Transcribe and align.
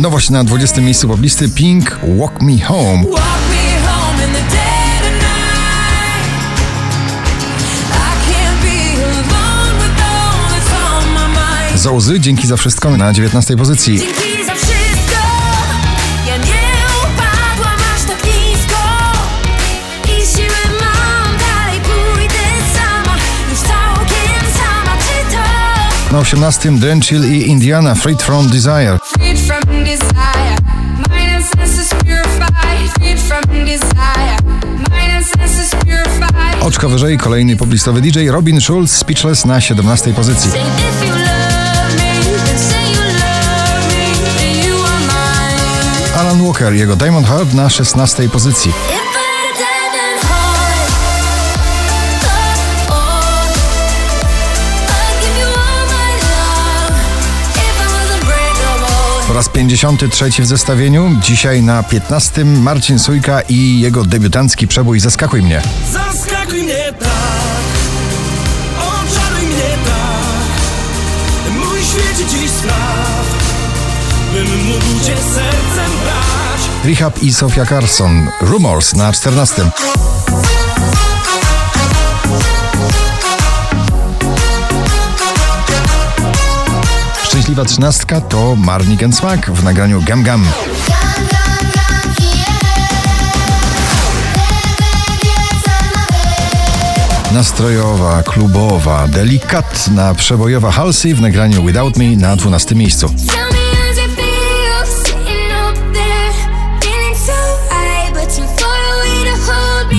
Nowość 0.00 0.30
na 0.30 0.44
20 0.44 0.80
miejscu 0.80 1.08
poblisty 1.08 1.48
Pink 1.48 1.98
Walk 2.18 2.42
Me 2.42 2.58
Home. 2.60 3.04
Zołzy, 11.76 12.20
dzięki 12.20 12.46
za 12.46 12.56
wszystko 12.56 12.96
na 12.96 13.12
19 13.12 13.56
pozycji. 13.56 14.00
Na 26.12 26.18
18 26.18 26.70
Drenchill 26.70 27.24
i 27.24 27.46
Indiana 27.46 27.94
Freed 27.94 28.22
From 28.22 28.48
Desire. 28.48 28.98
Oczko 36.60 36.88
wyżej 36.88 37.18
kolejny 37.18 37.56
poblistowy 37.56 38.00
DJ 38.00 38.28
Robin 38.28 38.60
Schulz 38.60 38.92
Speechless 38.92 39.44
na 39.44 39.60
17 39.60 40.14
pozycji. 40.14 40.50
Alan 46.16 46.46
Walker, 46.46 46.72
jego 46.72 46.96
Diamond 46.96 47.26
Heart 47.26 47.54
na 47.54 47.70
16 47.70 48.28
pozycji. 48.28 48.72
Raz 59.40 59.48
53 59.48 60.30
w 60.30 60.46
zestawieniu, 60.46 61.16
dzisiaj 61.22 61.62
na 61.62 61.82
15 61.82 62.44
Marcin 62.44 62.98
Sujka 62.98 63.40
i 63.40 63.80
jego 63.80 64.04
debiutancki 64.04 64.68
przebój 64.68 65.00
Zaskakuj 65.00 65.42
mnie. 65.42 65.62
Zaskakuj 65.92 66.62
mnie 66.62 66.92
tak, 66.98 67.08
oczaruj 68.78 69.46
mnie 69.46 69.78
tak, 69.84 71.52
mój 71.52 71.78
świecie 71.78 72.30
dziś 72.30 72.50
spraw, 72.50 73.26
bym 74.32 74.64
mógł 74.66 75.04
cię 75.04 75.16
sercem 75.16 75.92
brać. 76.04 76.60
Rehab 76.84 77.22
i 77.22 77.34
Sofia 77.34 77.66
Carson. 77.66 78.30
Rumors 78.40 78.94
na 78.94 79.12
14. 79.12 79.70
Szczęśliwa 87.50 87.68
trzynastka 87.68 88.20
to 88.20 88.56
Marnik 88.56 89.02
and 89.02 89.16
Smack 89.16 89.50
w 89.50 89.64
nagraniu 89.64 90.02
Gam 90.02 90.22
Gam. 90.22 90.44
Nastrojowa, 97.32 98.22
klubowa, 98.22 99.08
delikatna, 99.08 100.14
przebojowa 100.14 100.70
Halsey 100.70 101.14
w 101.14 101.20
nagraniu 101.20 101.66
Without 101.66 101.96
Me 101.96 102.16
na 102.16 102.36
12 102.36 102.74
miejscu. 102.74 103.14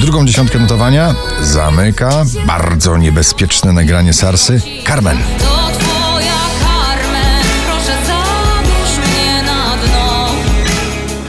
Drugą 0.00 0.26
dziesiątkę 0.26 0.58
notowania 0.58 1.14
zamyka 1.42 2.24
bardzo 2.46 2.96
niebezpieczne 2.96 3.72
nagranie 3.72 4.12
Sarsy 4.12 4.60
Carmen. 4.86 5.18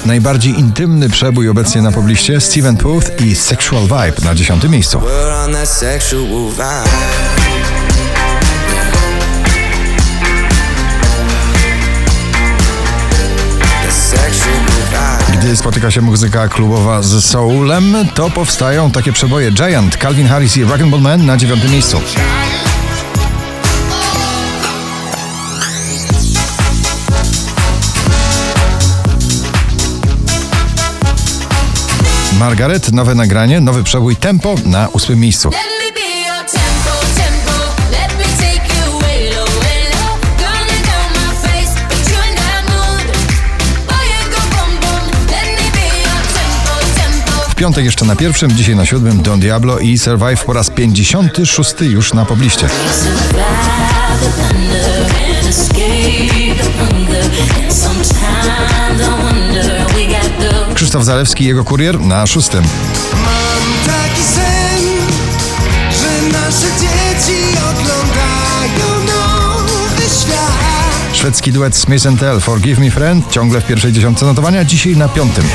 Najbardziej 0.06 0.60
intymny 0.60 1.10
przebój 1.10 1.50
obecnie 1.50 1.82
na 1.82 1.92
pobliście 1.92 2.42
Steven 2.42 2.78
Puth 2.78 3.22
i 3.22 3.36
Sexual 3.36 3.84
Vibe 3.84 4.26
na 4.26 4.36
dziesiątym 4.36 4.72
miejscu. 4.72 5.02
Gdy 15.34 15.58
spotyka 15.58 15.92
się 15.92 16.02
muzyka 16.02 16.48
klubowa 16.48 17.02
z 17.02 17.26
soulem, 17.26 17.96
to 18.16 18.30
powstają 18.30 18.92
takie 18.92 19.14
przeboje 19.14 19.52
Giant, 19.52 19.98
Calvin 19.98 20.28
Harris 20.28 20.58
i 20.58 20.66
Rock'n'Ball 20.66 21.02
Man 21.02 21.26
na 21.26 21.38
dziewiątym 21.38 21.72
miejscu. 21.72 22.02
Margaret, 32.42 32.92
nowe 32.92 33.16
nagranie, 33.16 33.62
nowy 33.62 33.84
przebój 33.84 34.16
Tempo 34.16 34.56
na 34.66 34.88
ósmym 34.88 35.20
miejscu. 35.20 35.50
Piątek 47.56 47.86
jeszcze 47.86 48.06
na 48.06 48.16
pierwszym, 48.16 48.52
dzisiaj 48.52 48.76
na 48.76 48.86
siódmym 48.86 49.22
Don 49.22 49.40
Diablo 49.40 49.80
i 49.80 49.98
Survive 49.98 50.46
po 50.46 50.54
raz 50.54 50.70
56 50.70 51.76
już 51.82 52.14
na 52.14 52.26
pobliście. 52.26 52.70
Survive 57.70 58.81
Krzysztof 60.82 61.04
Zalewski 61.04 61.44
i 61.44 61.48
jego 61.48 61.64
kurier 61.64 62.00
na 62.00 62.28
szóstym. 62.28 62.64
Mam 63.14 63.96
taki 63.96 64.22
sen, 64.22 64.86
że 65.92 66.40
nasze 66.40 66.68
dzieci 66.80 67.42
oglądają 67.58 69.06
nowy 69.06 70.02
świat. 70.02 71.14
Szwedzki 71.14 71.52
duet 71.52 71.76
Smith 71.78 72.20
Tell 72.20 72.40
Forgive 72.40 72.80
Me 72.80 72.92
Friend 72.92 73.32
ciągle 73.32 73.62
w 73.62 73.66
pierwszej 73.66 73.92
dziesiątce 73.92 74.26
notowania, 74.26 74.66
dzisiaj 74.66 74.98
na 74.98 75.10
piątym. 75.10 75.46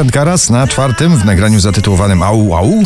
And 0.00 0.12
Karas 0.12 0.50
na 0.50 0.66
czwartym 0.66 1.16
w 1.16 1.24
nagraniu 1.24 1.60
zatytułowanym 1.60 2.22
Au 2.22 2.54
Au. 2.54 2.82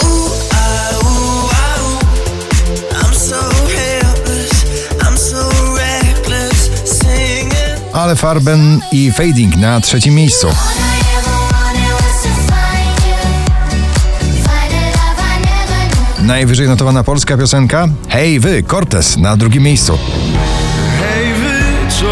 Ale 8.10 8.16
Farben 8.16 8.80
i 8.92 9.12
Fading 9.12 9.56
na 9.56 9.80
trzecim 9.80 10.14
miejscu. 10.14 10.48
Najwyżej 16.22 16.68
notowana 16.68 17.04
polska 17.04 17.36
piosenka 17.36 17.88
Hej 18.08 18.40
wy, 18.40 18.62
Cortez 18.62 19.16
na 19.16 19.36
drugim 19.36 19.62
miejscu. 19.62 19.98
Hej 20.98 21.34
wy, 21.34 21.90
co 22.00 22.06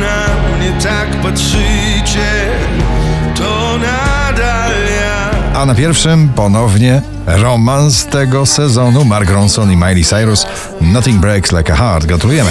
na 0.00 0.26
mnie 0.56 0.72
tak 0.82 1.10
patrzycie, 1.22 2.50
to 3.34 3.78
nadal 3.78 4.72
ja. 5.00 5.30
A 5.60 5.66
na 5.66 5.74
pierwszym 5.74 6.28
ponownie 6.28 7.02
romans 7.26 8.06
tego 8.06 8.46
sezonu 8.46 9.04
Mark 9.04 9.30
Ronson 9.30 9.72
i 9.72 9.76
Miley 9.76 10.04
Cyrus 10.04 10.46
Nothing 10.80 11.20
Breaks 11.20 11.52
Like 11.52 11.72
a 11.72 11.76
Heart. 11.76 12.06
Gratulujemy. 12.06 12.50